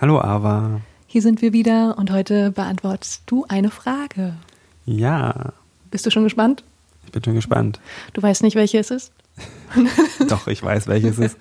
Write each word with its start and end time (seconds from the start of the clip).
Hallo 0.00 0.18
Ava. 0.18 0.80
Hier 1.06 1.20
sind 1.20 1.42
wir 1.42 1.52
wieder 1.52 1.98
und 1.98 2.10
heute 2.10 2.52
beantwortest 2.52 3.24
du 3.26 3.44
eine 3.50 3.70
Frage. 3.70 4.32
Ja. 4.86 5.52
Bist 5.90 6.06
du 6.06 6.10
schon 6.10 6.24
gespannt? 6.24 6.64
Ich 7.04 7.12
bin 7.12 7.22
schon 7.22 7.34
gespannt. 7.34 7.80
Du 8.14 8.22
weißt 8.22 8.42
nicht, 8.42 8.56
welche 8.56 8.78
es 8.78 8.90
ist? 8.90 9.12
Doch, 10.30 10.46
ich 10.46 10.62
weiß, 10.62 10.86
welche 10.86 11.08
es 11.08 11.18
ist. 11.18 11.36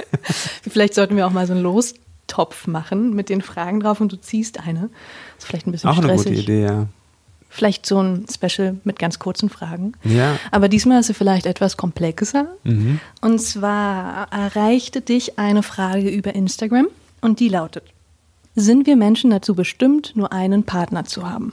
Vielleicht 0.70 0.92
sollten 0.92 1.16
wir 1.16 1.26
auch 1.26 1.30
mal 1.30 1.46
so 1.46 1.54
einen 1.54 1.62
Lostopf 1.62 2.66
machen 2.66 3.14
mit 3.14 3.30
den 3.30 3.40
Fragen 3.40 3.80
drauf 3.80 3.98
und 4.02 4.12
du 4.12 4.20
ziehst 4.20 4.60
eine. 4.60 4.90
Das 5.36 5.44
ist 5.44 5.46
vielleicht 5.46 5.66
ein 5.66 5.72
bisschen 5.72 5.88
auch 5.88 5.96
stressig. 5.96 6.26
eine 6.26 6.36
gute 6.36 6.52
Idee, 6.52 6.64
ja. 6.64 6.86
Vielleicht 7.48 7.86
so 7.86 8.02
ein 8.02 8.26
Special 8.30 8.76
mit 8.84 8.98
ganz 8.98 9.18
kurzen 9.18 9.48
Fragen. 9.48 9.94
Ja. 10.04 10.38
Aber 10.50 10.68
diesmal 10.68 11.00
ist 11.00 11.06
sie 11.06 11.14
vielleicht 11.14 11.46
etwas 11.46 11.78
komplexer. 11.78 12.48
Mhm. 12.64 13.00
Und 13.22 13.40
zwar 13.40 14.30
erreichte 14.30 15.00
dich 15.00 15.38
eine 15.38 15.62
Frage 15.62 16.10
über 16.10 16.34
Instagram 16.34 16.88
und 17.20 17.40
die 17.40 17.48
lautet: 17.48 17.84
Sind 18.54 18.86
wir 18.86 18.96
Menschen 18.96 19.30
dazu 19.30 19.54
bestimmt, 19.54 20.12
nur 20.14 20.32
einen 20.32 20.64
Partner 20.64 21.04
zu 21.04 21.28
haben? 21.28 21.52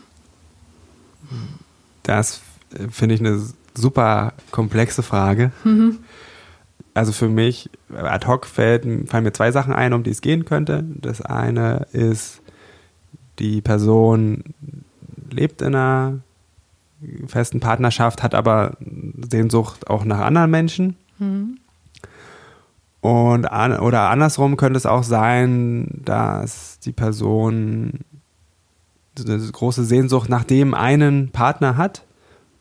Das 2.04 2.42
äh, 2.74 2.88
finde 2.90 3.16
ich 3.16 3.22
eine 3.22 3.42
super 3.76 4.34
komplexe 4.52 5.04
Frage. 5.04 5.52
Also 6.94 7.12
für 7.12 7.30
mich, 7.30 7.70
ad 7.96 8.28
hoc 8.28 8.46
fällt, 8.46 8.84
fallen 9.10 9.24
mir 9.24 9.34
zwei 9.34 9.52
Sachen 9.52 9.74
ein, 9.74 9.94
um 9.94 10.04
die 10.04 10.12
es 10.12 10.22
gehen 10.22 10.46
könnte. 10.46 10.84
Das 10.96 11.22
eine 11.22 11.88
ist, 11.92 12.42
die 13.40 13.62
Person 13.62 14.44
lebt 15.32 15.64
in 15.64 15.74
einer 15.74 16.20
festen 17.28 17.60
Partnerschaft, 17.60 18.22
hat 18.22 18.36
aber 18.36 18.78
Sehnsucht 19.30 19.88
auch 19.88 20.06
nach 20.06 20.20
anderen 20.20 20.52
Menschen. 20.52 20.96
Und 23.04 23.46
an, 23.52 23.78
oder 23.80 24.10
andersrum 24.10 24.56
könnte 24.56 24.78
es 24.78 24.86
auch 24.86 25.04
sein, 25.04 25.90
dass 26.06 26.80
die 26.80 26.94
Person 26.94 28.00
eine 29.20 29.38
große 29.40 29.84
Sehnsucht 29.84 30.30
nach 30.30 30.46
dem 30.46 30.74
einen 30.74 31.30
Partner 31.30 31.76
hat 31.76 32.04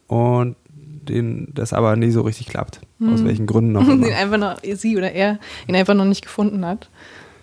und 0.09 0.57
den 0.75 1.47
das 1.55 1.73
aber 1.73 1.95
nie 1.95 2.11
so 2.11 2.23
richtig 2.23 2.49
klappt. 2.49 2.81
Aus 3.01 3.25
welchen 3.25 3.47
Gründen 3.47 3.75
Den 3.87 4.03
immer. 4.03 4.17
einfach 4.17 4.37
noch, 4.39 4.57
sie 4.77 4.97
oder 4.97 5.13
er 5.13 5.39
ihn 5.69 5.77
einfach 5.77 5.95
noch 5.95 6.05
nicht 6.05 6.23
gefunden 6.23 6.67
hat. 6.67 6.89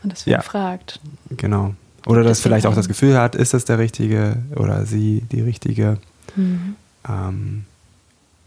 Und 0.03 0.11
deswegen 0.11 0.34
Ja. 0.36 0.41
fragt. 0.41 1.00
Genau. 1.30 1.73
Oder 2.06 2.23
das 2.23 2.39
Deswegen 2.39 2.44
vielleicht 2.50 2.66
auch 2.66 2.75
das 2.75 2.89
Gefühl 2.89 3.17
hat, 3.17 3.34
ist 3.36 3.53
das 3.53 3.63
der 3.63 3.80
Richtige 3.80 4.38
oder 4.58 4.86
sie 4.86 5.23
die 5.31 5.41
Richtige. 5.41 6.00
Ähm, 6.38 7.63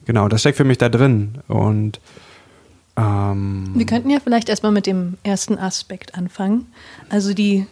genau, 0.05 0.28
das 0.28 0.41
steckt 0.41 0.59
für 0.59 0.64
mich 0.64 0.78
da 0.78 0.91
drin. 0.91 1.39
Und 1.48 2.00
ähm, 2.97 3.71
Wir 3.75 3.87
könnten 3.87 4.11
ja 4.11 4.19
vielleicht 4.21 4.48
erstmal 4.48 4.73
mit 4.73 4.87
dem 4.87 5.19
ersten 5.23 5.59
Aspekt 5.59 6.15
anfangen. 6.15 6.67
Also 7.09 7.34
die, 7.34 7.67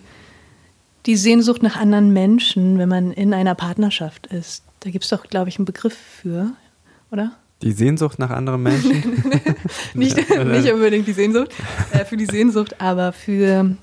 die 1.07 1.17
Sehnsucht 1.17 1.63
nach 1.63 1.77
anderen 1.77 2.13
Menschen, 2.13 2.79
wenn 2.79 2.89
man 2.89 3.13
in 3.13 3.35
einer 3.35 3.55
Partnerschaft 3.55 4.27
ist. 4.29 4.63
Da 4.81 4.91
gibt 4.91 5.05
es 5.05 5.11
doch, 5.11 5.25
glaube 5.25 5.49
ich, 5.49 5.59
einen 5.59 5.67
Begriff 5.67 5.97
für, 5.97 6.53
oder? 7.11 7.33
die 7.63 7.73
Sehnsucht 7.73 8.19
nach 8.19 8.31
anderen 8.31 8.63
Menschen. 8.63 8.91
Nicht, 9.95 10.17
nicht 10.17 10.73
unbedingt 10.73 11.07
die 11.07 11.13
Sehnsucht, 11.13 11.53
äh, 11.93 12.05
für 12.05 12.17
die 12.17 12.27
Sehnsucht, 12.27 12.81
aber 12.81 13.13
für 13.13 13.77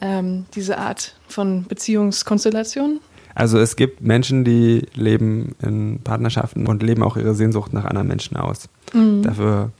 ähm, 0.00 0.46
diese 0.54 0.78
Art 0.78 1.14
von 1.28 1.64
Beziehungskonstellation. 1.64 3.00
Also 3.34 3.58
es 3.58 3.76
gibt 3.76 4.00
Menschen, 4.00 4.44
die 4.44 4.86
leben 4.94 5.54
in 5.62 6.00
Partnerschaften 6.02 6.66
und 6.66 6.82
leben 6.82 7.02
auch 7.02 7.16
ihre 7.16 7.34
Sehnsucht 7.34 7.72
nach 7.72 7.84
anderen 7.84 8.08
Menschen 8.08 8.36
aus. 8.36 8.68
Mhm. 8.92 9.22
Dafür 9.22 9.72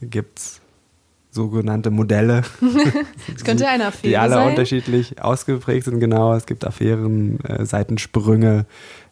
gibt 0.00 0.38
es 0.38 0.60
sogenannte 1.30 1.90
Modelle, 1.90 2.42
Es 3.34 3.44
könnte 3.44 3.68
eine 3.68 3.86
Affäre 3.86 4.08
die 4.08 4.16
alle 4.16 4.34
sein. 4.34 4.48
unterschiedlich 4.48 5.22
ausgeprägt 5.22 5.84
sind. 5.84 6.00
Genau, 6.00 6.34
es 6.34 6.46
gibt 6.46 6.64
Affären, 6.66 7.38
äh, 7.44 7.64
Seitensprünge, 7.66 8.66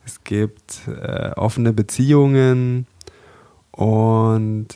es 0.05 0.25
gibt 0.25 0.81
äh, 0.89 1.31
offene 1.37 1.73
Beziehungen 1.73 2.87
und 3.73 4.69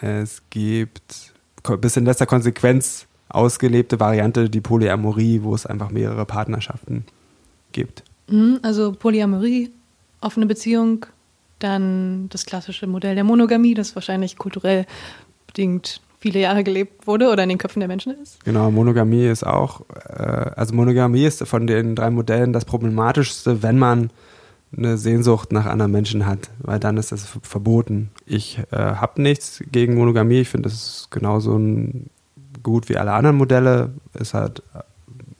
es 0.00 0.42
gibt 0.50 1.32
bis 1.80 1.96
in 1.96 2.04
letzter 2.06 2.26
Konsequenz 2.26 3.06
ausgelebte 3.28 4.00
Variante, 4.00 4.50
die 4.50 4.60
Polyamorie, 4.60 5.42
wo 5.42 5.54
es 5.54 5.66
einfach 5.66 5.90
mehrere 5.90 6.24
Partnerschaften 6.26 7.04
gibt. 7.72 8.02
Mhm, 8.28 8.58
Also 8.62 8.92
Polyamorie, 8.92 9.70
offene 10.20 10.46
Beziehung, 10.46 11.06
dann 11.60 12.28
das 12.30 12.46
klassische 12.46 12.86
Modell 12.86 13.14
der 13.14 13.24
Monogamie, 13.24 13.74
das 13.74 13.94
wahrscheinlich 13.94 14.36
kulturell 14.38 14.86
bedingt 15.50 16.00
viele 16.18 16.40
Jahre 16.40 16.62
gelebt 16.64 17.06
wurde 17.06 17.30
oder 17.30 17.42
in 17.42 17.48
den 17.48 17.58
Köpfen 17.58 17.80
der 17.80 17.88
Menschen 17.88 18.12
ist. 18.22 18.44
Genau, 18.44 18.70
Monogamie 18.70 19.26
ist 19.26 19.44
auch, 19.44 19.82
äh, 20.08 20.22
also 20.54 20.74
Monogamie 20.74 21.24
ist 21.24 21.46
von 21.46 21.66
den 21.66 21.94
drei 21.96 22.10
Modellen 22.10 22.52
das 22.52 22.64
problematischste, 22.64 23.62
wenn 23.62 23.78
man 23.78 24.10
eine 24.76 24.98
Sehnsucht 24.98 25.50
nach 25.50 25.66
anderen 25.66 25.90
Menschen 25.90 26.26
hat, 26.26 26.50
weil 26.58 26.78
dann 26.78 26.96
ist 26.96 27.10
das 27.10 27.24
ver- 27.24 27.40
verboten. 27.42 28.10
Ich 28.26 28.58
äh, 28.70 28.76
habe 28.76 29.20
nichts 29.22 29.64
gegen 29.72 29.96
Monogamie, 29.96 30.40
ich 30.40 30.48
finde, 30.48 30.68
das 30.68 30.74
ist 30.74 31.10
genauso 31.10 31.56
ein, 31.56 32.10
gut 32.62 32.88
wie 32.88 32.96
alle 32.96 33.12
anderen 33.12 33.36
Modelle, 33.36 33.90
ist 34.14 34.34
halt 34.34 34.62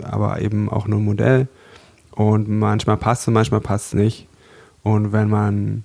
aber 0.02 0.40
eben 0.40 0.70
auch 0.70 0.88
nur 0.88 0.98
ein 0.98 1.04
Modell 1.04 1.46
und 2.12 2.48
manchmal 2.48 2.96
passt 2.96 3.28
es, 3.28 3.34
manchmal 3.34 3.60
passt 3.60 3.88
es 3.88 3.94
nicht. 3.94 4.26
Und 4.82 5.12
wenn 5.12 5.28
man 5.28 5.84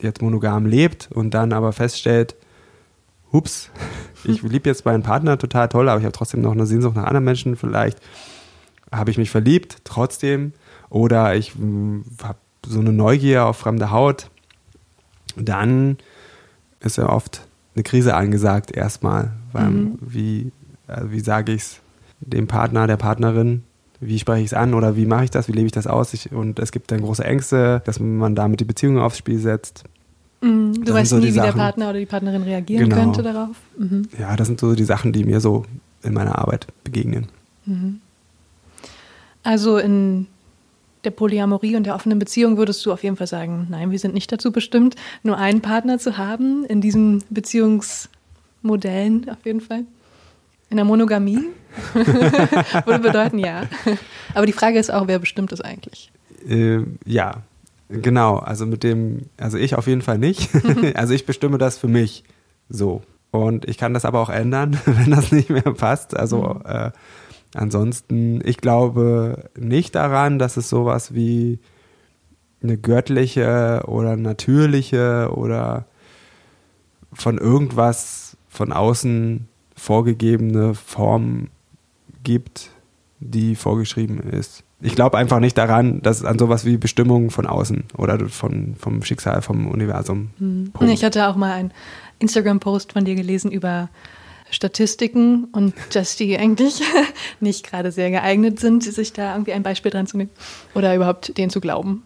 jetzt 0.00 0.20
monogam 0.20 0.66
lebt 0.66 1.08
und 1.12 1.32
dann 1.32 1.54
aber 1.54 1.72
feststellt, 1.72 2.36
hups, 3.32 3.70
ich 4.24 4.42
liebe 4.42 4.68
jetzt 4.68 4.84
meinen 4.84 5.02
Partner 5.02 5.38
total 5.38 5.68
toll, 5.68 5.88
aber 5.88 5.98
ich 5.98 6.04
habe 6.04 6.16
trotzdem 6.16 6.40
noch 6.40 6.52
eine 6.52 6.66
Sehnsucht 6.66 6.96
nach 6.96 7.04
anderen 7.04 7.24
Menschen. 7.24 7.56
Vielleicht 7.56 7.98
habe 8.92 9.10
ich 9.10 9.18
mich 9.18 9.30
verliebt 9.30 9.78
trotzdem 9.84 10.52
oder 10.90 11.34
ich 11.34 11.52
habe 12.22 12.38
so 12.66 12.80
eine 12.80 12.92
Neugier 12.92 13.46
auf 13.46 13.58
fremde 13.58 13.90
Haut. 13.90 14.30
Dann 15.36 15.98
ist 16.80 16.96
ja 16.96 17.08
oft 17.08 17.46
eine 17.74 17.82
Krise 17.82 18.14
angesagt 18.14 18.70
erstmal, 18.74 19.32
weil 19.52 19.70
Mhm. 19.70 19.98
wie, 20.00 20.52
also 20.86 21.10
wie 21.10 21.20
sage 21.20 21.52
ich 21.52 21.62
es 21.62 21.80
dem 22.20 22.46
Partner, 22.46 22.86
der 22.86 22.96
Partnerin, 22.96 23.64
wie 24.00 24.18
spreche 24.18 24.40
ich 24.40 24.46
es 24.46 24.54
an 24.54 24.74
oder 24.74 24.96
wie 24.96 25.06
mache 25.06 25.24
ich 25.24 25.30
das, 25.30 25.48
wie 25.48 25.52
lebe 25.52 25.66
ich 25.66 25.72
das 25.72 25.86
aus? 25.86 26.14
Ich, 26.14 26.32
und 26.32 26.58
es 26.58 26.72
gibt 26.72 26.90
dann 26.90 27.02
große 27.02 27.24
Ängste, 27.24 27.82
dass 27.84 28.00
man 28.00 28.34
damit 28.34 28.60
die 28.60 28.64
Beziehung 28.64 28.98
aufs 28.98 29.18
Spiel 29.18 29.38
setzt. 29.38 29.84
Mhm, 30.40 30.84
Du 30.84 30.92
weißt 30.92 31.10
so 31.10 31.16
nie, 31.18 31.28
wie 31.28 31.32
der 31.32 31.44
Sachen. 31.46 31.58
Partner 31.58 31.90
oder 31.90 31.98
die 31.98 32.06
Partnerin 32.06 32.42
reagieren 32.42 32.88
Genau. 32.88 33.02
könnte 33.02 33.22
darauf. 33.22 33.56
Mhm. 33.78 34.02
Ja, 34.18 34.36
das 34.36 34.46
sind 34.48 34.60
so 34.60 34.74
die 34.74 34.84
Sachen, 34.84 35.12
die 35.12 35.24
mir 35.24 35.40
so 35.40 35.64
in 36.02 36.12
meiner 36.14 36.38
Arbeit 36.38 36.66
begegnen. 36.84 37.26
Also 39.42 39.78
in 39.78 40.26
der 41.04 41.10
Polyamorie 41.10 41.76
und 41.76 41.84
der 41.84 41.94
offenen 41.94 42.18
Beziehung 42.18 42.56
würdest 42.56 42.84
du 42.84 42.92
auf 42.92 43.02
jeden 43.04 43.16
Fall 43.16 43.26
sagen, 43.28 43.66
nein, 43.70 43.90
wir 43.90 43.98
sind 43.98 44.14
nicht 44.14 44.30
dazu 44.32 44.50
bestimmt, 44.52 44.96
nur 45.22 45.36
einen 45.38 45.60
Partner 45.62 45.98
zu 45.98 46.16
haben 46.18 46.64
in 46.66 46.80
diesen 46.80 47.22
Beziehungsmodellen 47.30 49.28
auf 49.30 49.44
jeden 49.44 49.60
Fall. 49.60 49.84
In 50.68 50.76
der 50.76 50.84
Monogamie 50.84 51.40
würde 51.94 52.98
bedeuten 52.98 53.38
ja. 53.38 53.62
Aber 54.34 54.46
die 54.46 54.52
Frage 54.52 54.78
ist 54.80 54.90
auch, 54.92 55.06
wer 55.06 55.20
bestimmt 55.20 55.52
das 55.52 55.60
eigentlich? 55.60 56.10
Äh, 56.48 56.80
ja, 57.04 57.42
genau. 57.88 58.36
Also 58.36 58.66
mit 58.66 58.82
dem, 58.82 59.26
also 59.36 59.58
ich 59.58 59.74
auf 59.76 59.86
jeden 59.86 60.02
Fall 60.02 60.18
nicht. 60.18 60.50
also 60.94 61.14
ich 61.14 61.26
bestimme 61.26 61.58
das 61.58 61.78
für 61.78 61.88
mich 61.88 62.24
so. 62.68 63.02
Und 63.30 63.68
ich 63.68 63.78
kann 63.78 63.94
das 63.94 64.04
aber 64.04 64.20
auch 64.20 64.30
ändern, 64.30 64.78
wenn 64.86 65.10
das 65.10 65.32
nicht 65.32 65.50
mehr 65.50 65.62
passt. 65.62 66.16
Also 66.16 66.60
äh, 66.64 66.90
ansonsten, 67.54 68.40
ich 68.44 68.58
glaube 68.58 69.50
nicht 69.58 69.94
daran, 69.94 70.38
dass 70.38 70.56
es 70.56 70.68
sowas 70.68 71.14
wie 71.14 71.58
eine 72.62 72.78
göttliche 72.78 73.82
oder 73.86 74.16
natürliche 74.16 75.30
oder 75.32 75.86
von 77.12 77.38
irgendwas 77.38 78.36
von 78.48 78.72
außen 78.72 79.48
vorgegebene 79.74 80.74
Form 80.74 81.48
gibt, 82.24 82.70
die 83.20 83.54
vorgeschrieben 83.54 84.20
ist. 84.20 84.64
Ich 84.80 84.94
glaube 84.94 85.16
einfach 85.16 85.40
nicht 85.40 85.56
daran, 85.56 86.02
dass 86.02 86.24
an 86.24 86.38
sowas 86.38 86.66
wie 86.66 86.76
Bestimmung 86.76 87.30
von 87.30 87.46
außen 87.46 87.84
oder 87.96 88.28
von, 88.28 88.74
vom 88.78 89.02
Schicksal, 89.02 89.40
vom 89.40 89.68
Universum. 89.68 90.30
Punkt. 90.72 90.92
Ich 90.92 91.02
hatte 91.02 91.28
auch 91.28 91.36
mal 91.36 91.52
einen 91.52 91.72
Instagram-Post 92.18 92.92
von 92.92 93.04
dir 93.04 93.14
gelesen 93.14 93.50
über 93.50 93.88
Statistiken 94.50 95.44
und 95.52 95.74
dass 95.94 96.16
die 96.16 96.36
eigentlich 96.38 96.82
nicht 97.40 97.66
gerade 97.66 97.90
sehr 97.90 98.10
geeignet 98.10 98.60
sind, 98.60 98.82
sich 98.82 99.12
da 99.12 99.32
irgendwie 99.32 99.54
ein 99.54 99.62
Beispiel 99.62 99.90
dran 99.90 100.06
zu 100.06 100.18
nehmen 100.18 100.30
oder 100.74 100.94
überhaupt 100.94 101.36
denen 101.38 101.50
zu 101.50 101.60
glauben. 101.60 102.02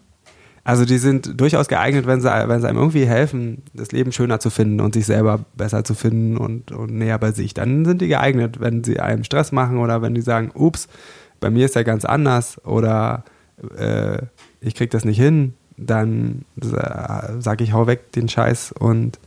Also 0.63 0.85
die 0.85 0.99
sind 0.99 1.41
durchaus 1.41 1.67
geeignet, 1.67 2.05
wenn 2.05 2.21
sie, 2.21 2.27
wenn 2.27 2.61
sie 2.61 2.67
einem 2.67 2.77
irgendwie 2.77 3.05
helfen, 3.05 3.63
das 3.73 3.91
Leben 3.91 4.11
schöner 4.11 4.39
zu 4.39 4.51
finden 4.51 4.79
und 4.79 4.93
sich 4.93 5.07
selber 5.07 5.43
besser 5.55 5.83
zu 5.83 5.95
finden 5.95 6.37
und, 6.37 6.71
und 6.71 6.93
näher 6.93 7.17
bei 7.17 7.31
sich. 7.31 7.55
Dann 7.55 7.83
sind 7.83 7.99
die 7.99 8.07
geeignet, 8.07 8.59
wenn 8.59 8.83
sie 8.83 8.99
einem 8.99 9.23
Stress 9.23 9.51
machen 9.51 9.79
oder 9.79 10.03
wenn 10.03 10.13
die 10.13 10.21
sagen, 10.21 10.51
ups, 10.53 10.87
bei 11.41 11.49
mir 11.49 11.65
ist 11.65 11.75
ja 11.75 11.83
ganz 11.83 12.05
anders 12.05 12.63
oder 12.63 13.25
äh, 13.77 14.19
ich 14.61 14.75
krieg 14.75 14.91
das 14.91 15.03
nicht 15.03 15.17
hin, 15.17 15.55
dann 15.75 16.45
sage 16.55 17.63
ich, 17.63 17.73
hau 17.73 17.87
weg 17.87 18.13
den 18.13 18.29
Scheiß 18.29 18.71
und 18.71 19.19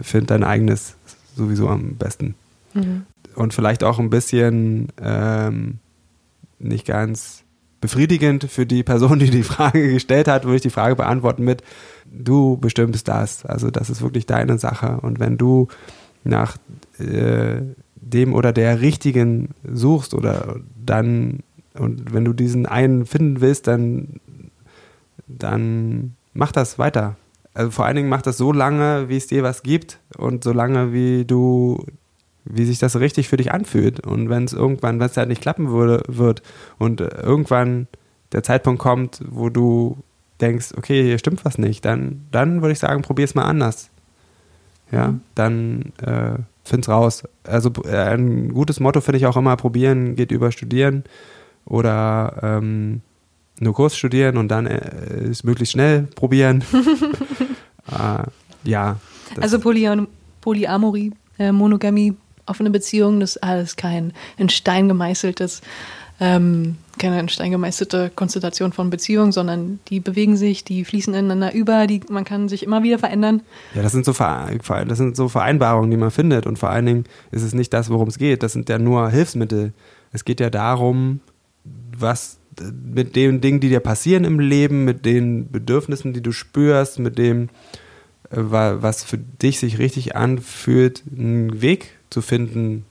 finde 0.00 0.28
dein 0.28 0.44
eigenes 0.44 0.94
sowieso 1.36 1.68
am 1.68 1.96
besten. 1.96 2.34
Mhm. 2.72 3.04
Und 3.34 3.52
vielleicht 3.52 3.84
auch 3.84 3.98
ein 3.98 4.10
bisschen 4.10 4.88
ähm, 5.00 5.78
nicht 6.58 6.86
ganz 6.86 7.42
befriedigend 7.80 8.44
für 8.44 8.66
die 8.66 8.82
Person, 8.82 9.18
die 9.18 9.30
die 9.30 9.42
Frage 9.42 9.92
gestellt 9.92 10.28
hat, 10.28 10.44
würde 10.44 10.56
ich 10.56 10.62
die 10.62 10.70
Frage 10.70 10.96
beantworten 10.96 11.44
mit, 11.44 11.62
du 12.06 12.56
bestimmst 12.56 13.08
das. 13.08 13.44
Also 13.44 13.70
das 13.70 13.90
ist 13.90 14.02
wirklich 14.02 14.26
deine 14.26 14.58
Sache. 14.58 14.98
Und 15.02 15.20
wenn 15.20 15.36
du 15.36 15.68
nach 16.24 16.56
äh, 16.98 17.62
dem 18.10 18.34
oder 18.34 18.52
der 18.52 18.80
richtigen 18.80 19.50
suchst 19.64 20.14
oder 20.14 20.56
dann 20.84 21.40
und 21.74 22.12
wenn 22.12 22.24
du 22.24 22.32
diesen 22.32 22.66
einen 22.66 23.06
finden 23.06 23.40
willst, 23.40 23.66
dann 23.66 24.20
dann 25.26 26.14
mach 26.32 26.52
das 26.52 26.78
weiter. 26.78 27.16
Also 27.54 27.70
vor 27.70 27.86
allen 27.86 27.96
Dingen 27.96 28.08
mach 28.08 28.22
das 28.22 28.38
so 28.38 28.52
lange, 28.52 29.08
wie 29.08 29.16
es 29.16 29.26
dir 29.26 29.42
was 29.42 29.62
gibt 29.62 29.98
und 30.16 30.44
so 30.44 30.52
lange, 30.52 30.92
wie 30.92 31.24
du 31.24 31.84
wie 32.50 32.64
sich 32.64 32.78
das 32.78 32.98
richtig 32.98 33.28
für 33.28 33.36
dich 33.36 33.52
anfühlt. 33.52 34.06
Und 34.06 34.30
wenn 34.30 34.44
es 34.44 34.52
irgendwann, 34.52 34.98
wenn 35.00 35.06
es 35.06 35.16
halt 35.16 35.28
nicht 35.28 35.42
klappen 35.42 35.68
würde, 35.70 36.02
wird 36.08 36.42
und 36.78 37.00
irgendwann 37.00 37.86
der 38.32 38.42
Zeitpunkt 38.42 38.80
kommt, 38.80 39.22
wo 39.28 39.50
du 39.50 39.98
denkst, 40.40 40.72
okay, 40.76 41.02
hier 41.02 41.18
stimmt 41.18 41.44
was 41.44 41.58
nicht, 41.58 41.84
dann, 41.84 42.26
dann 42.30 42.62
würde 42.62 42.72
ich 42.72 42.78
sagen, 42.78 43.02
probier 43.02 43.24
es 43.24 43.34
mal 43.34 43.44
anders. 43.44 43.90
Ja, 44.90 45.08
mhm. 45.08 45.20
dann 45.34 45.92
äh, 46.00 46.38
find's 46.68 46.88
raus. 46.88 47.24
Also 47.44 47.72
äh, 47.84 47.96
ein 47.96 48.52
gutes 48.52 48.80
Motto 48.80 49.00
finde 49.00 49.18
ich 49.18 49.26
auch 49.26 49.36
immer, 49.36 49.56
probieren 49.56 50.16
geht 50.16 50.30
über 50.30 50.52
studieren 50.52 51.04
oder 51.64 52.38
ähm, 52.42 53.02
nur 53.60 53.74
Kurs 53.74 53.96
studieren 53.96 54.36
und 54.36 54.48
dann 54.48 54.66
äh, 54.66 55.28
ist 55.28 55.44
möglichst 55.44 55.72
schnell 55.72 56.02
probieren. 56.14 56.64
äh, 57.90 58.22
ja. 58.64 58.96
Also 59.40 59.58
Polyam 59.58 60.08
Polyamorie, 60.40 61.12
äh, 61.38 61.52
Monogamie 61.52 62.16
offene 62.46 62.70
Beziehung, 62.70 63.20
das 63.20 63.36
ist 63.36 63.42
alles 63.42 63.76
kein 63.76 64.12
in 64.36 64.48
Stein 64.48 64.88
gemeißeltes, 64.88 65.60
ähm, 66.20 66.76
keine 66.98 67.20
in 67.20 67.28
Stein 67.28 67.52
gemeißelte 67.52 68.10
Konstellation 68.14 68.72
von 68.72 68.90
Beziehungen, 68.90 69.32
sondern 69.32 69.78
die 69.88 70.00
bewegen 70.00 70.36
sich, 70.36 70.64
die 70.64 70.84
fließen 70.84 71.14
ineinander 71.14 71.54
über, 71.54 71.86
die, 71.86 72.00
man 72.08 72.24
kann 72.24 72.48
sich 72.48 72.64
immer 72.64 72.82
wieder 72.82 72.98
verändern. 72.98 73.42
Ja, 73.74 73.82
das 73.82 73.92
sind, 73.92 74.04
so 74.04 74.12
das 74.12 74.98
sind 74.98 75.16
so 75.16 75.28
Vereinbarungen, 75.28 75.90
die 75.90 75.96
man 75.96 76.10
findet 76.10 76.46
und 76.46 76.58
vor 76.58 76.70
allen 76.70 76.86
Dingen 76.86 77.04
ist 77.30 77.42
es 77.42 77.54
nicht 77.54 77.72
das, 77.72 77.90
worum 77.90 78.08
es 78.08 78.18
geht, 78.18 78.42
das 78.42 78.52
sind 78.52 78.68
ja 78.68 78.78
nur 78.78 79.10
Hilfsmittel. 79.10 79.72
Es 80.12 80.24
geht 80.24 80.40
ja 80.40 80.50
darum, 80.50 81.20
was 81.96 82.38
mit 82.72 83.14
den 83.14 83.40
Dingen, 83.40 83.60
die 83.60 83.68
dir 83.68 83.80
passieren 83.80 84.24
im 84.24 84.40
Leben, 84.40 84.84
mit 84.84 85.04
den 85.04 85.50
Bedürfnissen, 85.50 86.12
die 86.12 86.22
du 86.22 86.32
spürst, 86.32 86.98
mit 86.98 87.18
dem, 87.18 87.48
äh, 88.30 88.36
was 88.36 89.04
für 89.04 89.18
dich 89.18 89.60
sich 89.60 89.78
richtig 89.78 90.16
anfühlt, 90.16 91.04
einen 91.16 91.62
Weg 91.62 91.90
zu 92.10 92.20
finden, 92.22 92.84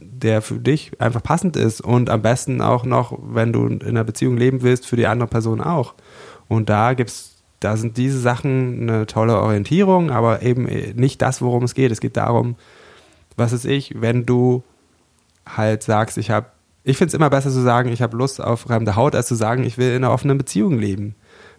der 0.00 0.42
für 0.42 0.58
dich 0.58 1.00
einfach 1.00 1.22
passend 1.22 1.56
ist 1.56 1.80
und 1.80 2.10
am 2.10 2.22
besten 2.22 2.60
auch 2.60 2.84
noch, 2.84 3.18
wenn 3.22 3.52
du 3.52 3.66
in 3.66 3.82
einer 3.82 4.04
Beziehung 4.04 4.36
leben 4.36 4.62
willst, 4.62 4.86
für 4.86 4.96
die 4.96 5.06
andere 5.06 5.28
Person 5.28 5.60
auch. 5.60 5.94
Und 6.48 6.68
da 6.68 6.94
gibt's, 6.94 7.42
da 7.60 7.76
sind 7.76 7.96
diese 7.96 8.18
Sachen 8.18 8.88
eine 8.88 9.06
tolle 9.06 9.38
Orientierung, 9.38 10.10
aber 10.10 10.42
eben 10.42 10.64
nicht 10.94 11.22
das, 11.22 11.42
worum 11.42 11.64
es 11.64 11.74
geht. 11.74 11.92
Es 11.92 12.00
geht 12.00 12.16
darum, 12.16 12.56
was 13.36 13.52
ist 13.52 13.64
ich, 13.64 14.00
wenn 14.00 14.26
du 14.26 14.62
halt 15.46 15.82
sagst, 15.82 16.18
ich 16.18 16.30
habe, 16.30 16.46
ich 16.84 16.96
finde 16.96 17.08
es 17.08 17.14
immer 17.14 17.30
besser 17.30 17.50
zu 17.50 17.60
sagen, 17.60 17.90
ich 17.90 18.02
habe 18.02 18.16
Lust 18.16 18.42
auf 18.42 18.60
fremde 18.60 18.96
Haut, 18.96 19.14
als 19.14 19.28
zu 19.28 19.34
sagen, 19.34 19.64
ich 19.64 19.78
will 19.78 19.90
in 19.90 20.04
einer 20.04 20.12
offenen 20.12 20.38
Beziehung 20.38 20.78
leben, 20.78 21.14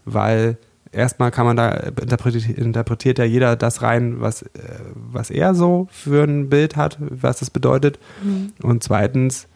weil 0.05 0.57
erstmal 0.91 1.31
kann 1.31 1.45
man 1.45 1.57
da 1.57 1.69
interpretiert, 1.71 2.57
interpretiert 2.57 3.19
ja 3.19 3.25
jeder 3.25 3.55
das 3.55 3.81
rein, 3.81 4.21
was, 4.21 4.43
äh, 4.43 4.47
was 4.93 5.29
er 5.29 5.55
so 5.55 5.87
für 5.91 6.23
ein 6.23 6.49
Bild 6.49 6.75
hat, 6.75 6.97
was 6.99 7.39
das 7.39 7.49
bedeutet. 7.49 7.99
Mhm. 8.23 8.53
Und 8.61 8.83
zweitens 8.83 9.47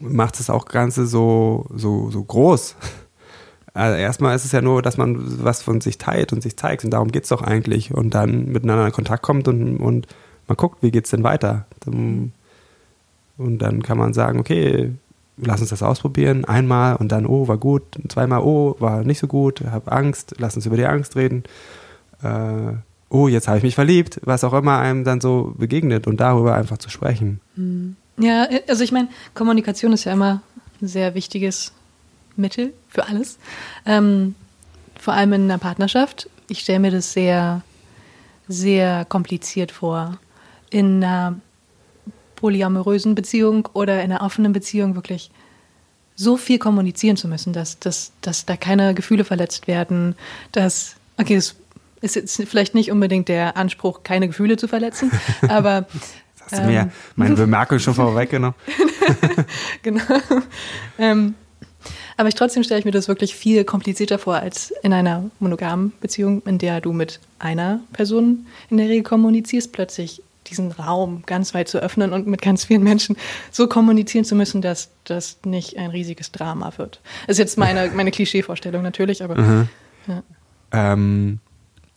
macht 0.00 0.40
es 0.40 0.50
auch 0.50 0.66
Ganze 0.66 1.06
so, 1.06 1.66
so, 1.74 2.10
so 2.10 2.22
groß. 2.22 2.76
Also 3.74 3.98
erstmal 3.98 4.34
ist 4.34 4.46
es 4.46 4.52
ja 4.52 4.62
nur, 4.62 4.80
dass 4.80 4.96
man 4.96 5.44
was 5.44 5.60
von 5.60 5.82
sich 5.82 5.98
teilt 5.98 6.32
und 6.32 6.42
sich 6.42 6.56
zeigt. 6.56 6.84
Und 6.84 6.92
darum 6.92 7.12
geht 7.12 7.24
es 7.24 7.28
doch 7.28 7.42
eigentlich. 7.42 7.92
Und 7.92 8.14
dann 8.14 8.46
miteinander 8.46 8.86
in 8.86 8.92
Kontakt 8.92 9.22
kommt 9.22 9.48
und, 9.48 9.76
und 9.76 10.06
man 10.48 10.56
guckt, 10.56 10.82
wie 10.82 10.90
geht 10.90 11.04
es 11.04 11.10
denn 11.10 11.24
weiter. 11.24 11.66
Und 11.84 12.32
dann 13.36 13.82
kann 13.82 13.98
man 13.98 14.14
sagen, 14.14 14.40
okay, 14.40 14.94
lass 15.36 15.60
uns 15.60 15.70
das 15.70 15.82
ausprobieren. 15.82 16.44
Einmal 16.44 16.96
und 16.96 17.12
dann, 17.12 17.26
oh, 17.26 17.48
war 17.48 17.58
gut. 17.58 17.82
Zweimal, 18.08 18.40
oh, 18.40 18.76
war 18.78 19.04
nicht 19.04 19.18
so 19.18 19.26
gut. 19.26 19.62
Hab 19.70 19.92
Angst. 19.92 20.34
Lass 20.38 20.56
uns 20.56 20.66
über 20.66 20.76
die 20.76 20.86
Angst 20.86 21.16
reden. 21.16 21.44
Äh, 22.22 22.72
oh, 23.08 23.28
jetzt 23.28 23.48
habe 23.48 23.58
ich 23.58 23.64
mich 23.64 23.74
verliebt. 23.74 24.20
Was 24.24 24.44
auch 24.44 24.52
immer 24.52 24.78
einem 24.78 25.04
dann 25.04 25.20
so 25.20 25.54
begegnet 25.56 26.06
und 26.06 26.20
darüber 26.20 26.54
einfach 26.54 26.78
zu 26.78 26.90
sprechen. 26.90 27.40
Hm. 27.56 27.96
Ja, 28.18 28.48
also 28.68 28.82
ich 28.82 28.92
meine, 28.92 29.08
Kommunikation 29.34 29.92
ist 29.92 30.04
ja 30.04 30.12
immer 30.12 30.40
ein 30.80 30.88
sehr 30.88 31.14
wichtiges 31.14 31.72
Mittel 32.36 32.72
für 32.88 33.06
alles. 33.06 33.38
Ähm, 33.84 34.34
vor 34.98 35.14
allem 35.14 35.34
in 35.34 35.42
einer 35.44 35.58
Partnerschaft. 35.58 36.30
Ich 36.48 36.60
stelle 36.60 36.78
mir 36.78 36.90
das 36.90 37.12
sehr, 37.12 37.62
sehr 38.48 39.04
kompliziert 39.04 39.70
vor. 39.70 40.18
In 40.70 41.04
einer 41.04 41.36
polyamorösen 42.36 43.14
Beziehung 43.14 43.68
oder 43.72 44.02
in 44.02 44.12
einer 44.12 44.22
offenen 44.22 44.52
Beziehung 44.52 44.94
wirklich 44.94 45.30
so 46.14 46.36
viel 46.36 46.58
kommunizieren 46.58 47.16
zu 47.16 47.28
müssen, 47.28 47.52
dass, 47.52 47.78
dass, 47.78 48.12
dass 48.22 48.46
da 48.46 48.56
keine 48.56 48.94
Gefühle 48.94 49.24
verletzt 49.24 49.66
werden, 49.66 50.14
dass, 50.52 50.96
okay, 51.18 51.34
das 51.34 51.56
ist 52.00 52.16
jetzt 52.16 52.42
vielleicht 52.46 52.74
nicht 52.74 52.90
unbedingt 52.90 53.28
der 53.28 53.56
Anspruch, 53.56 54.02
keine 54.02 54.28
Gefühle 54.28 54.56
zu 54.56 54.68
verletzen, 54.68 55.10
aber. 55.48 55.86
Das 56.38 56.52
hast 56.52 56.62
du 56.62 56.66
mir 56.66 56.80
ähm, 56.80 56.92
meine 57.16 57.34
Bemerkung 57.36 57.78
schon 57.78 57.94
vorweggenommen. 57.94 58.54
genau. 59.82 60.02
Ähm, 60.98 61.34
aber 62.16 62.28
ich, 62.28 62.34
trotzdem 62.34 62.62
stelle 62.62 62.78
ich 62.78 62.84
mir 62.84 62.92
das 62.92 63.08
wirklich 63.08 63.34
viel 63.34 63.64
komplizierter 63.64 64.18
vor 64.18 64.36
als 64.36 64.72
in 64.82 64.92
einer 64.92 65.30
monogamen 65.38 65.92
Beziehung, 66.00 66.42
in 66.46 66.58
der 66.58 66.80
du 66.80 66.92
mit 66.92 67.20
einer 67.38 67.80
Person 67.92 68.46
in 68.70 68.78
der 68.78 68.88
Regel 68.88 69.02
kommunizierst, 69.02 69.72
plötzlich 69.72 70.22
diesen 70.48 70.72
Raum 70.72 71.22
ganz 71.26 71.54
weit 71.54 71.68
zu 71.68 71.78
öffnen 71.78 72.12
und 72.12 72.26
mit 72.26 72.42
ganz 72.42 72.64
vielen 72.64 72.82
Menschen 72.82 73.16
so 73.50 73.66
kommunizieren 73.66 74.24
zu 74.24 74.34
müssen, 74.34 74.62
dass 74.62 74.90
das 75.04 75.38
nicht 75.44 75.76
ein 75.76 75.90
riesiges 75.90 76.32
Drama 76.32 76.72
wird. 76.76 77.00
Das 77.26 77.34
ist 77.34 77.38
jetzt 77.38 77.58
meine, 77.58 77.90
meine 77.94 78.10
Klischeevorstellung 78.10 78.82
natürlich, 78.82 79.22
aber. 79.22 79.36
Mhm. 79.36 79.68
Ja. 80.06 80.22
Ähm, 80.72 81.40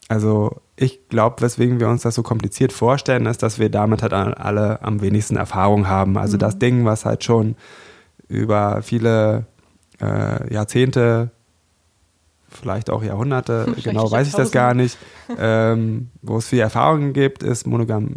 also 0.08 0.62
ich 0.76 1.08
glaube, 1.10 1.42
weswegen 1.42 1.80
wir 1.80 1.88
uns 1.88 2.02
das 2.02 2.16
so 2.16 2.24
kompliziert 2.24 2.74
vorstellen, 2.74 3.26
ist, 3.26 3.44
dass 3.44 3.60
wir 3.60 3.70
damit 3.70 4.02
halt 4.02 4.14
alle 4.14 4.82
am 4.82 5.02
wenigsten 5.02 5.36
Erfahrung 5.36 5.88
haben. 5.88 6.18
Also 6.18 6.36
mhm. 6.36 6.40
das 6.40 6.58
Ding, 6.58 6.86
was 6.86 7.06
halt 7.06 7.24
schon 7.24 7.56
über 8.28 8.82
viele 8.82 9.46
äh, 10.02 10.54
Jahrzehnte 10.54 11.32
vielleicht 12.50 12.90
auch 12.90 13.04
Jahrhunderte, 13.04 13.64
vielleicht 13.66 13.84
genau 13.86 14.12
weiß 14.12 14.28
ich 14.28 14.34
das 14.34 14.52
gar 14.52 14.74
nicht, 14.74 14.98
ähm, 15.38 16.10
wo 16.22 16.38
es 16.38 16.48
viel 16.48 16.60
Erfahrungen 16.60 17.14
gibt, 17.14 17.44
ist 17.44 17.68
Monogam 17.68 18.16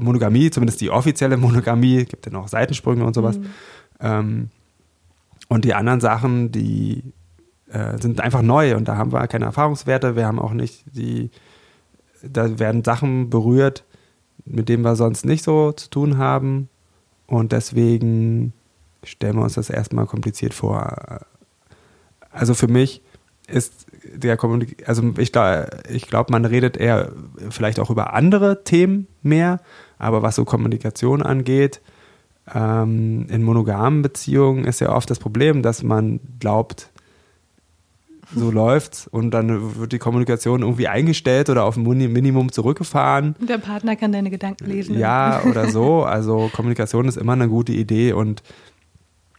Monogamie, 0.00 0.50
zumindest 0.50 0.80
die 0.80 0.90
offizielle 0.90 1.36
Monogamie, 1.36 2.04
gibt 2.04 2.26
ja 2.26 2.32
noch 2.32 2.48
Seitensprünge 2.48 3.04
und 3.04 3.14
sowas. 3.14 3.38
Mhm. 3.38 3.46
Ähm, 4.00 4.50
und 5.48 5.64
die 5.64 5.74
anderen 5.74 6.00
Sachen, 6.00 6.50
die 6.50 7.12
äh, 7.68 7.98
sind 7.98 8.20
einfach 8.20 8.42
neu 8.42 8.76
und 8.76 8.88
da 8.88 8.96
haben 8.96 9.12
wir 9.12 9.26
keine 9.26 9.46
Erfahrungswerte, 9.46 10.16
wir 10.16 10.26
haben 10.26 10.38
auch 10.38 10.52
nicht 10.52 10.84
die, 10.96 11.30
da 12.22 12.58
werden 12.58 12.84
Sachen 12.84 13.28
berührt, 13.28 13.84
mit 14.44 14.68
denen 14.68 14.82
wir 14.82 14.96
sonst 14.96 15.24
nicht 15.24 15.44
so 15.44 15.72
zu 15.72 15.90
tun 15.90 16.18
haben 16.18 16.68
und 17.26 17.52
deswegen 17.52 18.52
stellen 19.04 19.36
wir 19.36 19.42
uns 19.42 19.54
das 19.54 19.70
erstmal 19.70 20.06
kompliziert 20.06 20.54
vor. 20.54 21.20
Also 22.30 22.54
für 22.54 22.68
mich 22.68 23.02
ist 23.48 23.86
der 24.14 24.36
Kommunik 24.36 24.88
also 24.88 25.02
ich 25.18 25.32
glaube, 25.32 25.68
ich 25.88 26.06
glaub, 26.08 26.30
man 26.30 26.44
redet 26.44 26.76
eher 26.76 27.12
vielleicht 27.50 27.80
auch 27.80 27.90
über 27.90 28.14
andere 28.14 28.64
Themen 28.64 29.06
mehr, 29.22 29.60
aber 29.98 30.22
was 30.22 30.36
so 30.36 30.44
Kommunikation 30.44 31.22
angeht, 31.22 31.80
ähm, 32.52 33.26
in 33.28 33.42
monogamen 33.42 34.02
Beziehungen 34.02 34.64
ist 34.64 34.80
ja 34.80 34.94
oft 34.94 35.08
das 35.10 35.18
Problem, 35.18 35.62
dass 35.62 35.82
man 35.82 36.20
glaubt, 36.40 36.90
so 38.34 38.50
läuft's 38.50 39.06
und 39.06 39.30
dann 39.32 39.78
wird 39.78 39.92
die 39.92 39.98
Kommunikation 39.98 40.62
irgendwie 40.62 40.88
eingestellt 40.88 41.50
oder 41.50 41.64
auf 41.64 41.76
ein 41.76 41.82
Minimum 41.82 42.50
zurückgefahren. 42.50 43.36
Der 43.40 43.58
Partner 43.58 43.96
kann 43.96 44.12
deine 44.12 44.30
Gedanken 44.30 44.66
lesen. 44.66 44.98
Ja, 44.98 45.42
oder 45.44 45.68
so. 45.68 46.02
Also 46.02 46.50
Kommunikation 46.52 47.08
ist 47.08 47.16
immer 47.16 47.32
eine 47.32 47.48
gute 47.48 47.72
Idee 47.72 48.12
und 48.12 48.42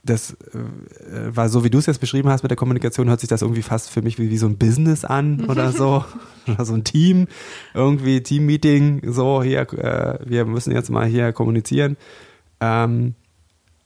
das 0.03 0.31
äh, 0.31 1.35
war 1.35 1.47
so, 1.47 1.63
wie 1.63 1.69
du 1.69 1.77
es 1.77 1.85
jetzt 1.85 1.99
beschrieben 1.99 2.29
hast 2.29 2.43
mit 2.43 2.51
der 2.51 2.57
Kommunikation, 2.57 3.07
hört 3.07 3.21
sich 3.21 3.29
das 3.29 3.41
irgendwie 3.41 3.61
fast 3.61 3.89
für 3.89 4.01
mich 4.01 4.19
wie, 4.19 4.29
wie 4.29 4.37
so 4.37 4.47
ein 4.47 4.57
Business 4.57 5.05
an 5.05 5.45
oder 5.45 5.71
so. 5.71 6.03
oder 6.47 6.65
so 6.65 6.73
ein 6.73 6.83
Team, 6.83 7.27
irgendwie 7.73 8.21
Team-Meeting, 8.21 9.01
so 9.11 9.41
hier, 9.41 9.61
äh, 9.73 10.19
wir 10.25 10.45
müssen 10.45 10.71
jetzt 10.73 10.89
mal 10.89 11.05
hier 11.05 11.31
kommunizieren. 11.31 11.97
Ähm, 12.59 13.15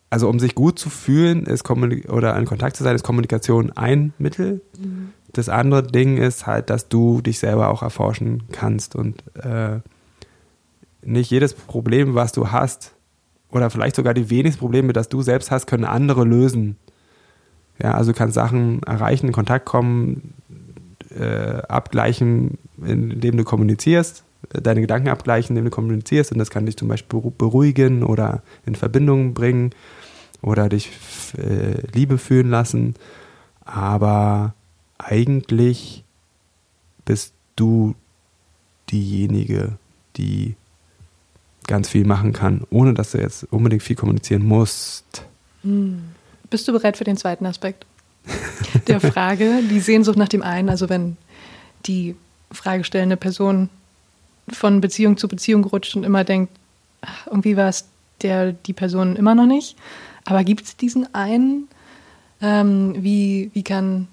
also 0.09 0.29
um 0.29 0.39
sich 0.39 0.55
gut 0.55 0.79
zu 0.79 0.89
fühlen 0.89 1.45
ist 1.45 1.63
Kommunik 1.63 2.09
oder 2.09 2.35
in 2.37 2.45
Kontakt 2.45 2.77
zu 2.77 2.83
sein, 2.83 2.95
ist 2.95 3.03
Kommunikation 3.03 3.71
ein 3.73 4.13
Mittel. 4.17 4.61
Mhm. 4.79 5.09
Das 5.33 5.49
andere 5.49 5.83
Ding 5.83 6.17
ist 6.17 6.47
halt, 6.47 6.69
dass 6.69 6.87
du 6.87 7.21
dich 7.21 7.39
selber 7.39 7.69
auch 7.69 7.83
erforschen 7.83 8.43
kannst 8.51 8.95
und 8.95 9.23
äh, 9.35 9.79
nicht 11.03 11.29
jedes 11.29 11.53
Problem, 11.53 12.15
was 12.15 12.31
du 12.31 12.51
hast, 12.51 12.95
oder 13.51 13.69
vielleicht 13.69 13.95
sogar 13.95 14.13
die 14.13 14.29
wenigsten 14.29 14.59
Probleme, 14.59 14.93
das 14.93 15.09
du 15.09 15.21
selbst 15.21 15.51
hast, 15.51 15.67
können 15.67 15.85
andere 15.85 16.23
lösen. 16.23 16.77
Ja, 17.81 17.93
also 17.93 18.11
du 18.11 18.17
kannst 18.17 18.35
Sachen 18.35 18.81
erreichen, 18.83 19.27
in 19.27 19.33
Kontakt 19.33 19.65
kommen, 19.65 20.33
äh, 21.17 21.61
abgleichen, 21.67 22.57
indem 22.83 23.37
du 23.37 23.43
kommunizierst, 23.43 24.23
deine 24.51 24.81
Gedanken 24.81 25.09
abgleichen, 25.09 25.55
indem 25.55 25.65
du 25.65 25.71
kommunizierst 25.71 26.31
und 26.31 26.37
das 26.39 26.49
kann 26.49 26.65
dich 26.65 26.77
zum 26.77 26.87
Beispiel 26.87 27.19
beruhigen 27.37 28.03
oder 28.03 28.41
in 28.65 28.75
Verbindung 28.75 29.33
bringen 29.33 29.71
oder 30.41 30.69
dich 30.69 30.91
äh, 31.37 31.81
Liebe 31.93 32.17
fühlen 32.17 32.49
lassen. 32.49 32.95
Aber 33.65 34.53
eigentlich 34.97 36.03
bist 37.05 37.33
du 37.55 37.95
diejenige, 38.91 39.77
die 40.15 40.55
ganz 41.67 41.89
viel 41.89 42.05
machen 42.05 42.33
kann, 42.33 42.61
ohne 42.69 42.93
dass 42.93 43.11
du 43.11 43.19
jetzt 43.19 43.43
unbedingt 43.51 43.83
viel 43.83 43.95
kommunizieren 43.95 44.45
musst. 44.45 45.23
Hm. 45.63 46.01
Bist 46.49 46.67
du 46.67 46.71
bereit 46.71 46.97
für 46.97 47.03
den 47.03 47.17
zweiten 47.17 47.45
Aspekt 47.45 47.85
der 48.87 48.99
Frage, 48.99 49.61
die 49.69 49.79
Sehnsucht 49.79 50.17
nach 50.17 50.29
dem 50.29 50.41
einen? 50.41 50.69
Also 50.69 50.89
wenn 50.89 51.17
die 51.85 52.15
fragestellende 52.51 53.17
Person 53.17 53.69
von 54.47 54.81
Beziehung 54.81 55.17
zu 55.17 55.27
Beziehung 55.27 55.65
rutscht 55.65 55.95
und 55.95 56.03
immer 56.03 56.23
denkt, 56.23 56.53
ach, 57.01 57.27
irgendwie 57.27 57.57
war 57.57 57.69
es 57.69 57.85
der 58.21 58.53
die 58.53 58.73
Person 58.73 59.15
immer 59.15 59.35
noch 59.35 59.45
nicht. 59.45 59.77
Aber 60.25 60.43
gibt 60.43 60.65
es 60.65 60.77
diesen 60.77 61.13
einen? 61.13 61.67
Ähm, 62.41 62.95
wie, 62.97 63.51
wie 63.53 63.63
kann 63.63 64.07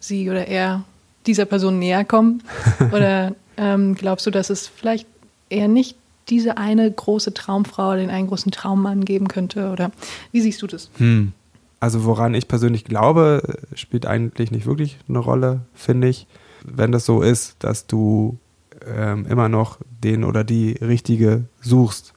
sie 0.00 0.30
oder 0.30 0.46
er 0.46 0.84
dieser 1.26 1.44
Person 1.44 1.78
näher 1.78 2.04
kommen? 2.04 2.42
Oder 2.92 3.34
ähm, 3.56 3.96
glaubst 3.96 4.26
du, 4.26 4.30
dass 4.30 4.48
es 4.48 4.68
vielleicht 4.68 5.06
eher 5.50 5.66
nicht 5.66 5.96
diese 6.30 6.56
eine 6.56 6.90
große 6.90 7.34
Traumfrau, 7.34 7.96
den 7.96 8.10
einen 8.10 8.28
großen 8.28 8.52
Traummann 8.52 9.04
geben 9.04 9.28
könnte? 9.28 9.70
Oder 9.70 9.90
wie 10.32 10.40
siehst 10.40 10.62
du 10.62 10.66
das? 10.66 10.90
Hm. 10.98 11.32
Also 11.80 12.04
woran 12.04 12.34
ich 12.34 12.48
persönlich 12.48 12.84
glaube, 12.84 13.58
spielt 13.74 14.06
eigentlich 14.06 14.50
nicht 14.50 14.66
wirklich 14.66 14.98
eine 15.08 15.18
Rolle, 15.18 15.60
finde 15.74 16.08
ich. 16.08 16.26
Wenn 16.64 16.90
das 16.90 17.06
so 17.06 17.22
ist, 17.22 17.56
dass 17.60 17.86
du 17.86 18.38
ähm, 18.84 19.26
immer 19.26 19.48
noch 19.48 19.78
den 20.02 20.24
oder 20.24 20.42
die 20.42 20.72
Richtige 20.72 21.44
suchst, 21.60 22.14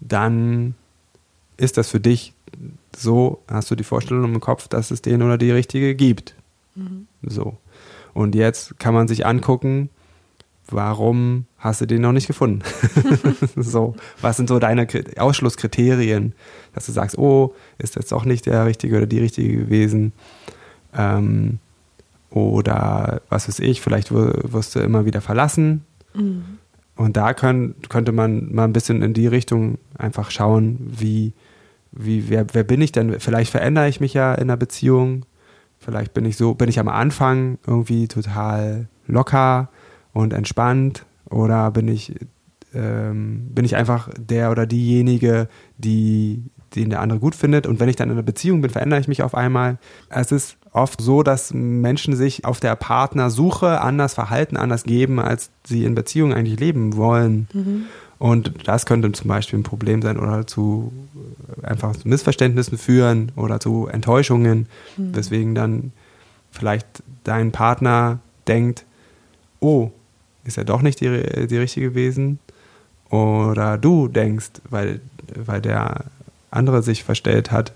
dann 0.00 0.74
ist 1.58 1.76
das 1.76 1.90
für 1.90 2.00
dich 2.00 2.32
so, 2.96 3.42
hast 3.48 3.70
du 3.70 3.74
die 3.74 3.84
Vorstellung 3.84 4.34
im 4.34 4.40
Kopf, 4.40 4.68
dass 4.68 4.90
es 4.90 5.02
den 5.02 5.22
oder 5.22 5.38
die 5.38 5.50
Richtige 5.50 5.94
gibt. 5.94 6.34
Mhm. 6.74 7.06
So. 7.22 7.58
Und 8.14 8.34
jetzt 8.34 8.78
kann 8.78 8.94
man 8.94 9.08
sich 9.08 9.26
angucken, 9.26 9.90
warum 10.72 11.46
hast 11.58 11.80
du 11.80 11.86
den 11.86 12.02
noch 12.02 12.12
nicht 12.12 12.26
gefunden? 12.26 12.62
so, 13.56 13.94
was 14.20 14.36
sind 14.36 14.48
so 14.48 14.58
deine 14.58 14.86
Ausschlusskriterien, 15.18 16.34
dass 16.74 16.86
du 16.86 16.92
sagst, 16.92 17.18
oh, 17.18 17.54
ist 17.78 17.96
das 17.96 18.06
doch 18.06 18.24
nicht 18.24 18.46
der 18.46 18.66
Richtige 18.66 18.96
oder 18.96 19.06
die 19.06 19.20
Richtige 19.20 19.56
gewesen? 19.56 20.12
Ähm, 20.94 21.58
oder 22.30 23.22
was 23.28 23.48
weiß 23.48 23.58
ich, 23.60 23.80
vielleicht 23.80 24.12
wirst 24.12 24.76
du 24.76 24.80
immer 24.80 25.04
wieder 25.04 25.20
verlassen. 25.20 25.84
Mhm. 26.14 26.58
Und 26.96 27.16
da 27.16 27.34
können, 27.34 27.74
könnte 27.88 28.12
man 28.12 28.52
mal 28.52 28.64
ein 28.64 28.72
bisschen 28.72 29.02
in 29.02 29.14
die 29.14 29.26
Richtung 29.26 29.78
einfach 29.96 30.30
schauen, 30.30 30.78
wie, 30.80 31.32
wie 31.92 32.28
wer, 32.28 32.46
wer 32.52 32.62
bin 32.62 32.82
ich 32.82 32.92
denn? 32.92 33.18
Vielleicht 33.20 33.50
verändere 33.50 33.88
ich 33.88 34.00
mich 34.00 34.14
ja 34.14 34.34
in 34.34 34.44
einer 34.44 34.56
Beziehung. 34.56 35.24
Vielleicht 35.78 36.12
bin 36.12 36.24
ich 36.24 36.36
so, 36.36 36.54
bin 36.54 36.68
ich 36.68 36.78
am 36.78 36.88
Anfang 36.88 37.58
irgendwie 37.66 38.06
total 38.06 38.88
locker 39.06 39.70
und 40.12 40.32
entspannt 40.32 41.04
oder 41.28 41.70
bin 41.70 41.88
ich, 41.88 42.14
ähm, 42.74 43.48
bin 43.54 43.64
ich 43.64 43.76
einfach 43.76 44.10
der 44.18 44.50
oder 44.50 44.66
diejenige, 44.66 45.48
die 45.78 46.42
den 46.74 46.90
der 46.90 47.00
andere 47.00 47.18
gut 47.18 47.34
findet. 47.34 47.66
Und 47.66 47.80
wenn 47.80 47.88
ich 47.88 47.96
dann 47.96 48.08
in 48.08 48.12
einer 48.12 48.22
Beziehung 48.22 48.60
bin, 48.60 48.70
verändere 48.70 49.00
ich 49.00 49.08
mich 49.08 49.22
auf 49.22 49.34
einmal. 49.34 49.78
Es 50.08 50.32
ist 50.32 50.56
oft 50.72 51.00
so, 51.00 51.22
dass 51.22 51.52
Menschen 51.52 52.14
sich 52.14 52.44
auf 52.44 52.60
der 52.60 52.76
Partnersuche 52.76 53.80
anders 53.80 54.14
verhalten, 54.14 54.56
anders 54.56 54.84
geben, 54.84 55.18
als 55.18 55.50
sie 55.64 55.84
in 55.84 55.94
Beziehungen 55.94 56.32
eigentlich 56.32 56.60
leben 56.60 56.96
wollen. 56.96 57.48
Mhm. 57.52 57.84
Und 58.18 58.68
das 58.68 58.86
könnte 58.86 59.10
zum 59.12 59.28
Beispiel 59.28 59.58
ein 59.58 59.64
Problem 59.64 60.02
sein 60.02 60.18
oder 60.18 60.46
zu 60.46 60.92
einfach 61.62 61.96
zu 61.96 62.06
Missverständnissen 62.06 62.76
führen 62.76 63.32
oder 63.34 63.60
zu 63.60 63.86
Enttäuschungen, 63.86 64.68
mhm. 64.96 65.16
weswegen 65.16 65.54
dann 65.54 65.92
vielleicht 66.50 66.86
dein 67.24 67.50
Partner 67.50 68.18
denkt, 68.46 68.84
oh, 69.60 69.90
ist 70.44 70.58
er 70.58 70.64
doch 70.64 70.82
nicht 70.82 71.00
die, 71.00 71.46
die 71.46 71.56
richtige 71.58 71.90
gewesen. 71.90 72.38
Oder 73.10 73.76
du 73.76 74.08
denkst, 74.08 74.50
weil, 74.68 75.00
weil 75.34 75.60
der 75.60 76.04
andere 76.50 76.82
sich 76.82 77.04
verstellt 77.04 77.50
hat, 77.50 77.72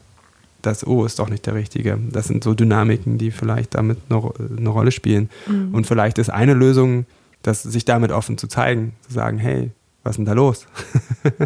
dass, 0.63 0.87
oh, 0.87 1.05
ist 1.05 1.19
doch 1.19 1.29
nicht 1.29 1.45
der 1.47 1.55
Richtige. 1.55 1.99
Das 2.11 2.27
sind 2.27 2.43
so 2.43 2.55
Dynamiken, 2.55 3.19
die 3.19 3.31
vielleicht 3.31 3.75
damit 3.75 3.99
eine, 4.09 4.31
eine 4.57 4.69
Rolle 4.69 4.93
spielen. 4.93 5.29
Mhm. 5.47 5.75
Und 5.75 5.87
vielleicht 5.87 6.19
ist 6.19 6.31
eine 6.31 6.55
Lösung, 6.55 7.05
dass 7.43 7.63
sich 7.63 7.85
damit 7.85 8.13
offen 8.13 8.39
zu 8.39 8.49
zeigen, 8.49 8.95
zu 9.07 9.13
sagen, 9.13 9.39
hey, 9.39 9.73
was 10.03 10.13
ist 10.13 10.17
denn 10.19 10.25
da 10.25 10.33
los? 10.33 10.67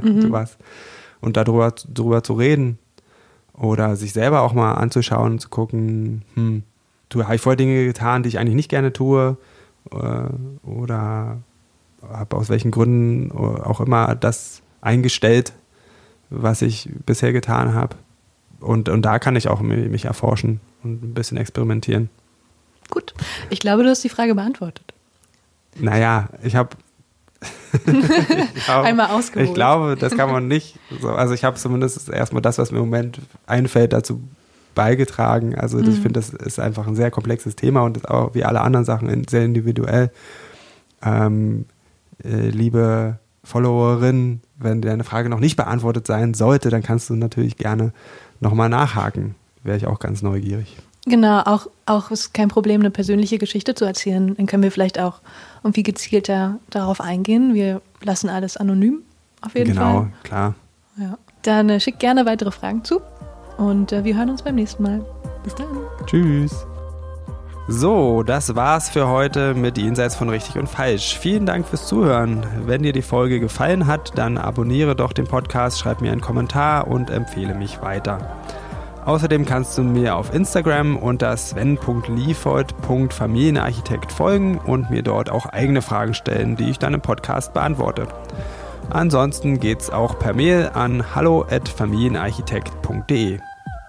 Mhm. 0.03 0.21
du 0.23 0.33
was. 0.33 0.59
Und 1.21 1.37
darüber, 1.37 1.73
darüber 1.87 2.23
zu 2.25 2.35
reden 2.35 2.79
oder 3.53 3.95
sich 3.95 4.13
selber 4.13 4.43
auch 4.43 4.53
mal 4.53 4.75
anzuschauen 4.75 5.33
und 5.33 5.39
zu 5.41 5.49
gucken, 5.49 6.23
hm, 6.35 6.65
du, 7.09 7.23
habe 7.23 7.37
ich 7.37 7.41
vorher 7.41 7.57
Dinge 7.57 7.87
getan, 7.87 8.25
die 8.25 8.29
ich 8.29 8.39
eigentlich 8.39 8.57
nicht 8.57 8.69
gerne 8.69 8.93
tue 8.93 9.37
oder 9.91 11.39
habe 12.03 12.37
aus 12.37 12.49
welchen 12.49 12.71
Gründen 12.71 13.33
auch 13.33 13.81
immer 13.81 14.15
das 14.15 14.63
eingestellt, 14.81 15.53
was 16.31 16.63
ich 16.63 16.89
bisher 17.07 17.33
getan 17.33 17.75
habe. 17.75 17.97
Und, 18.61 18.89
und 18.89 19.03
da 19.03 19.19
kann 19.19 19.37
ich 19.37 19.49
auch 19.49 19.61
mich 19.61 20.05
erforschen 20.05 20.61
und 20.83 21.03
ein 21.03 21.15
bisschen 21.15 21.37
experimentieren. 21.37 22.11
Gut, 22.91 23.15
ich 23.51 23.61
glaube, 23.61 23.83
du 23.83 23.91
hast 23.91 24.03
die 24.03 24.09
Frage 24.09 24.35
beantwortet. 24.35 24.95
Naja, 25.77 26.29
ich 26.43 26.57
habe 26.57 26.71
Einmal 28.67 29.11
ausgeholt. 29.11 29.49
Ich 29.49 29.55
glaube, 29.55 29.97
das 29.97 30.17
kann 30.17 30.31
man 30.31 30.49
nicht. 30.49 30.79
So, 31.01 31.11
also 31.11 31.35
ich 31.35 31.45
habe 31.45 31.57
zumindest 31.57 32.09
erstmal 32.09 32.43
das, 32.43 32.59
was 32.59 32.73
mir 32.73 32.79
im 32.79 32.87
Moment 32.87 33.21
einfällt, 33.47 33.93
dazu 33.93 34.21
beigetragen. 34.79 35.57
Also 35.57 35.79
mhm. 35.79 35.91
ich 35.91 35.97
finde, 35.97 36.21
das 36.21 36.31
ist 36.31 36.61
einfach 36.61 36.87
ein 36.87 36.95
sehr 36.95 37.11
komplexes 37.11 37.57
Thema 37.57 37.83
und 37.83 37.97
ist 37.97 38.09
auch 38.09 38.33
wie 38.35 38.45
alle 38.45 38.61
anderen 38.61 38.85
Sachen 38.85 39.27
sehr 39.29 39.45
individuell. 39.45 40.13
Ähm, 41.03 41.67
äh, 42.23 42.49
liebe 42.49 43.19
Followerin, 43.43 44.41
wenn 44.57 44.81
deine 44.81 45.03
Frage 45.03 45.31
noch 45.31 45.41
nicht 45.41 45.57
beantwortet 45.57 46.07
sein 46.07 46.33
sollte, 46.33 46.71
dann 46.71 46.85
kannst 46.85 47.11
du 47.11 47.17
natürlich 47.17 47.57
gerne 47.57 47.93
nochmal 48.39 48.69
nachhaken. 48.69 49.35
Wäre 49.65 49.77
ich 49.77 49.87
auch 49.89 49.99
ganz 49.99 50.23
neugierig. 50.23 50.77
Genau, 51.07 51.41
auch, 51.41 51.67
auch 51.87 52.13
ist 52.13 52.33
kein 52.33 52.49
Problem, 52.49 52.81
eine 52.81 52.93
persönliche 52.93 53.39
Geschichte 53.39 53.75
zu 53.75 53.85
erzählen. 53.85 54.37
Dann 54.37 54.47
können 54.47 54.63
wir 54.63 54.71
vielleicht 54.71 55.01
auch 55.01 55.21
irgendwie 55.65 55.83
gezielter 55.83 56.61
darauf 56.71 57.01
eingehen. 57.01 57.55
Wir 57.55 57.83
lassen 58.03 58.29
alles 58.29 58.57
anonym 58.57 59.03
auf 59.41 59.57
jeden 59.57 59.73
genau, 59.73 59.83
Fall. 59.83 60.01
Genau, 60.03 60.13
klar. 60.23 60.55
Ja. 60.99 61.19
Dann 61.43 61.69
äh, 61.69 61.81
schickt 61.81 61.99
gerne 61.99 62.27
weitere 62.27 62.53
Fragen 62.53 62.85
zu 62.85 63.01
und 63.59 63.93
äh, 63.93 64.05
wir 64.05 64.17
hören 64.17 64.31
uns 64.31 64.43
beim 64.43 64.55
nächsten 64.55 64.83
Mal. 64.83 65.05
Bis 65.45 65.55
dann. 65.55 65.67
Tschüss. 66.07 66.67
So, 67.71 68.23
das 68.23 68.57
war's 68.57 68.89
für 68.89 69.09
heute 69.09 69.53
mit 69.53 69.77
Jenseits 69.77 70.17
von 70.17 70.31
Richtig 70.31 70.57
und 70.57 70.71
Falsch. 70.71 71.19
Vielen 71.19 71.45
Dank 71.45 71.67
fürs 71.67 71.87
Zuhören. 71.87 72.47
Wenn 72.65 72.83
dir 72.83 72.95
die 72.95 73.03
Folge 73.03 73.41
gefallen 73.41 73.87
hat, 73.87 74.17
dann 74.17 74.39
abonniere 74.39 74.97
doch 74.97 75.13
den 75.13 75.27
Podcast, 75.27 75.79
schreib 75.79 76.01
mir 76.01 76.11
einen 76.11 76.23
Kommentar 76.23 76.89
und 76.89 77.11
empfehle 77.11 77.55
mich 77.55 77.83
weiter. 77.83 78.39
Außerdem 79.05 79.45
kannst 79.45 79.77
du 79.77 79.83
mir 79.83 80.17
auf 80.17 80.33
Instagram 80.33 80.97
unter 80.97 81.37
sven.liefold.familienarchitekt 81.37 84.13
folgen 84.13 84.57
und 84.59 84.91
mir 84.91 85.03
dort 85.03 85.29
auch 85.29 85.45
eigene 85.45 85.83
Fragen 85.83 86.15
stellen, 86.15 86.57
die 86.57 86.71
ich 86.71 86.79
dann 86.79 86.95
im 86.95 87.03
Podcast 87.03 87.53
beantworte. 87.53 88.09
Ansonsten 88.91 89.61
geht's 89.61 89.91
auch 89.91 90.19
per 90.19 90.35
Mail 90.35 90.71
an 90.73 91.15
hallo@familienarchitekt.de. 91.15 93.41